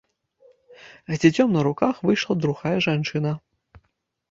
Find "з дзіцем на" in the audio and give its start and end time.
1.11-1.61